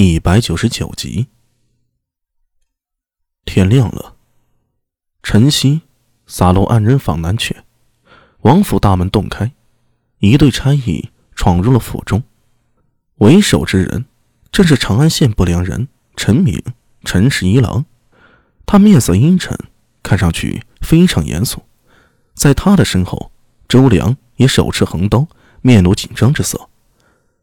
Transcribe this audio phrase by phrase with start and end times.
[0.00, 1.26] 一百九十九集。
[3.44, 4.14] 天亮了，
[5.24, 5.80] 晨曦
[6.24, 7.56] 洒落暗人坊南阙，
[8.42, 9.50] 王府大门洞开，
[10.20, 12.22] 一队差役闯入了府中。
[13.16, 14.04] 为首之人
[14.52, 16.62] 正是长安县不良人陈敏，
[17.02, 17.84] 陈氏一郎。
[18.66, 19.58] 他面色阴沉，
[20.04, 21.64] 看上去非常严肃。
[22.34, 23.32] 在他的身后，
[23.66, 25.26] 周良也手持横刀，
[25.60, 26.68] 面露紧张之色。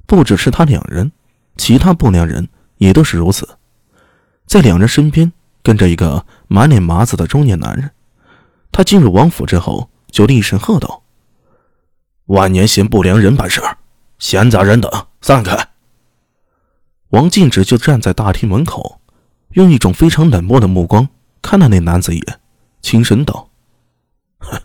[0.05, 1.11] 不只是他两人。
[1.57, 3.57] 其他不良人也都是如此，
[4.45, 5.31] 在两人身边
[5.63, 7.91] 跟着一个满脸麻子的中年男人。
[8.71, 11.03] 他进入王府之后，就厉声喝道
[12.27, 13.61] ：“万年县不良人办事，
[14.19, 14.91] 闲杂人等
[15.21, 15.69] 散开！”
[17.09, 18.99] 王敬之就站在大厅门口，
[19.51, 21.07] 用一种非常冷漠的目光
[21.41, 22.39] 看了那男子一眼，
[22.81, 23.49] 轻声道
[24.39, 24.61] ：“哼，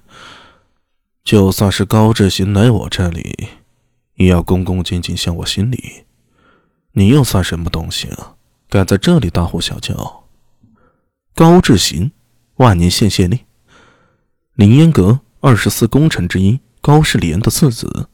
[1.22, 3.48] 就算是高志行来我这里，
[4.14, 6.04] 也要恭恭敬敬向我行礼。”
[7.00, 8.36] 你又算什么东西啊？
[8.68, 10.24] 敢在这里大呼小叫！
[11.34, 12.12] 高志行，
[12.56, 13.40] 万年县县令，
[14.52, 18.10] 凌烟阁二十四功臣之一高士廉的次子。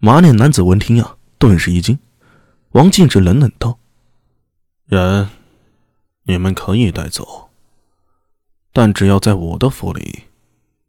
[0.00, 1.96] 马脸男子闻听啊，顿时一惊。
[2.70, 3.78] 王进之冷冷道
[4.86, 5.30] ：“人，
[6.24, 7.50] 你们可以带走，
[8.72, 10.24] 但只要在我的府里，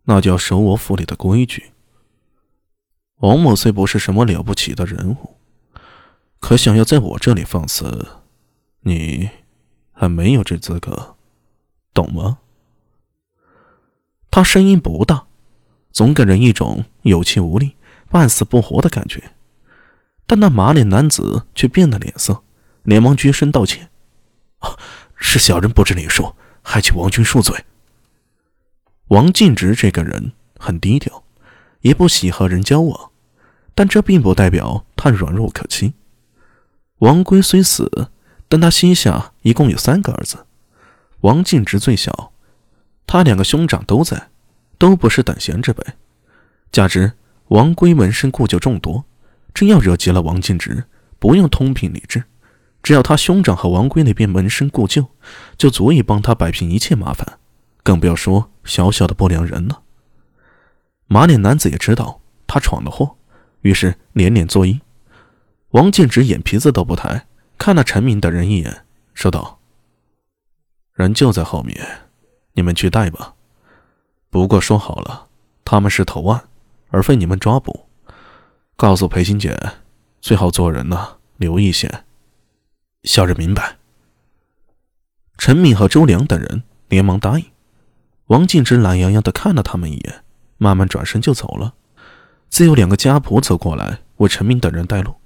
[0.06, 1.72] 那就要守我府里的规矩。
[3.18, 5.36] 王某虽不是什么了不起的人物。”
[6.40, 8.08] 可想要在我这里放肆，
[8.82, 9.30] 你
[9.92, 11.16] 还没有这资格，
[11.94, 12.40] 懂吗？
[14.32, 15.26] 他声音不大，
[15.92, 17.76] 总给人一种有气无力、
[18.10, 19.32] 半死不活的感觉。
[20.26, 22.44] 但那马脸男子却变了脸色，
[22.84, 23.90] 连忙鞠身道歉
[25.18, 27.66] ：“是小人不知礼数，还请王君恕罪。”
[29.10, 31.24] 王敬直这个人很低调，
[31.82, 33.12] 也不喜和人交往，
[33.74, 35.94] 但这并不代表他软弱可欺。
[37.00, 38.10] 王圭虽死，
[38.48, 40.46] 但他膝下一共有三个儿子，
[41.22, 42.32] 王敬之最小，
[43.08, 44.30] 他两个兄长都在，
[44.78, 45.84] 都不是等闲之辈。
[46.72, 47.14] 加之
[47.48, 49.06] 王圭门生故旧众多，
[49.54, 50.84] 真要惹急了王敬之，
[51.20, 52.26] 不用通平理智，
[52.84, 55.08] 只要他兄长和王圭那边门生故旧，
[55.58, 57.40] 就足以帮他摆平一切麻烦，
[57.82, 59.82] 更不要说小小的不良人了。
[61.08, 63.16] 马脸男子也知道他闯了祸，
[63.62, 64.82] 于是连连作揖。
[65.72, 69.60] 王建直眼皮子都不抬，看了陈明等人一眼，说道
[70.96, 71.78] ：“人就在后面，
[72.54, 73.36] 你们去带吧。
[74.32, 75.28] 不过说好了，
[75.64, 76.46] 他们是投案，
[76.90, 77.88] 而非你们抓捕。
[78.76, 79.56] 告诉裴新姐，
[80.20, 82.04] 最好做人呢留一些。”
[83.04, 83.78] 小人明白。
[85.38, 87.46] 陈敏和周良等人连忙答应。
[88.26, 90.24] 王静之懒洋洋的看了他们一眼，
[90.58, 91.76] 慢慢转身就走了。
[92.50, 95.19] 自有两个家仆走过来为陈敏等人带路。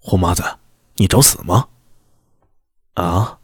[0.00, 0.42] 胡麻子，
[0.96, 1.68] 你找死吗？
[2.94, 3.38] 啊！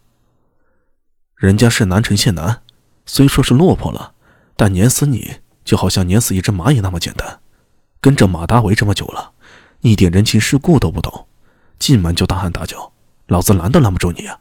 [1.36, 2.62] 人家是南城县男，
[3.04, 4.14] 虽说是落魄了，
[4.56, 7.40] 但碾死你就好像碾死一只蚂蚁那么简单。
[8.00, 9.32] 跟着马大为这么久了，
[9.80, 11.28] 一点人情世故都不懂，
[11.78, 12.92] 进门就大喊大叫，
[13.26, 14.40] 老子拦都拦不住你啊！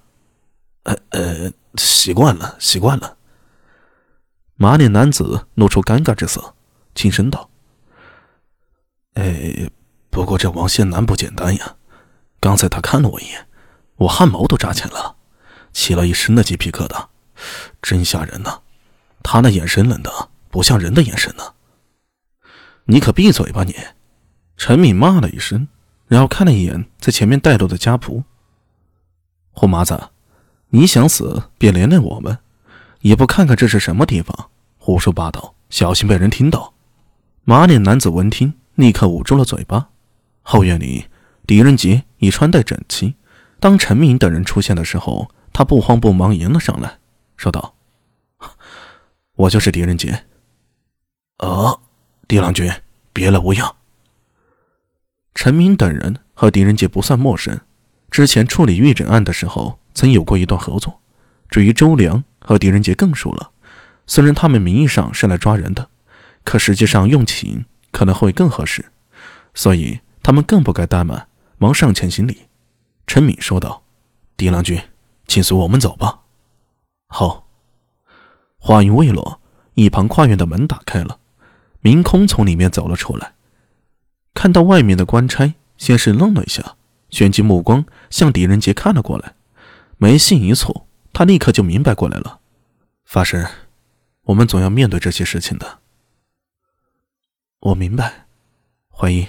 [0.84, 3.18] 呃呃，习惯了，习惯了。
[4.56, 6.56] 马脸男子露出尴尬之色，
[6.96, 7.50] 轻声道
[9.16, 9.70] ：“哎，
[10.10, 11.76] 不过这王县南不简单呀。”
[12.46, 13.48] 刚才他看了我一眼，
[13.96, 15.16] 我汗毛都扎起来了，
[15.74, 17.08] 起了一身的鸡皮疙瘩，
[17.82, 18.60] 真吓人呐！
[19.24, 21.56] 他那眼神冷的不像人的眼神呢。
[22.84, 23.76] 你可闭嘴吧你！
[24.58, 25.68] 陈敏骂了一声，
[26.06, 28.24] 然后看了一眼在前面带路的家仆。
[29.50, 30.10] 胡麻子，
[30.70, 32.38] 你想死别连累我们，
[33.02, 36.76] 也不看看这是什么地方，胡说八道，小心被人听到。
[37.44, 39.88] 马脸男子闻听，立刻捂住了嘴巴。
[40.44, 41.08] 后院里。
[41.48, 43.16] 狄仁杰已穿戴整齐，
[43.60, 46.98] 当陈明等人出现的时候，他不慌不忙迎了上来，
[47.38, 47.76] 说道
[49.36, 50.26] ：“我就是狄仁杰。
[51.40, 51.80] ”“哦，
[52.28, 52.72] 狄郎君，
[53.14, 53.76] 别来无恙。”
[55.36, 57.60] 陈明等人和狄仁杰不算陌生，
[58.10, 61.02] 之前处理玉枕案的时候曾有过一段合作。
[61.50, 63.52] 至于周良和狄仁杰更熟了，
[64.08, 65.90] 虽然他们名义上是来抓人的，
[66.44, 68.86] 可实际上用情可能会更合适，
[69.54, 71.28] 所以他们更不该怠慢。
[71.58, 72.48] 忙上前行礼，
[73.08, 73.84] 陈敏说道
[74.36, 74.82] ：“狄郎君，
[75.28, 76.22] 请随我们走吧。”
[77.08, 77.44] 好。
[78.58, 79.40] 话音未落，
[79.76, 81.20] 一旁跨院的门打开了，
[81.82, 83.36] 明空从里面走了出来。
[84.34, 86.76] 看到外面的官差，先是愣了一下，
[87.12, 89.36] 旋即目光向狄仁杰看了过来，
[89.98, 92.40] 眉心一蹙，他立刻就明白过来了。
[93.06, 93.48] 法师，
[94.24, 95.80] 我们总要面对这些事情的。
[97.60, 98.26] 我明白，
[98.90, 99.28] 怀疑，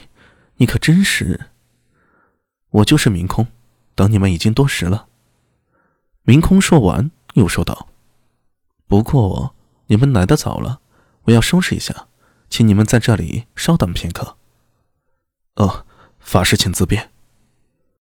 [0.57, 1.51] 你可真是。
[2.77, 3.47] 我就是明空，
[3.95, 5.07] 等你们已经多时了。
[6.25, 7.89] 明空说完，又说道
[8.87, 9.55] ：“不过
[9.87, 10.81] 你们来的早了，
[11.23, 12.09] 我要收拾一下，
[12.51, 14.37] 请你们在这里稍等片刻。”
[15.57, 15.87] 哦，
[16.19, 17.11] 法师请自便。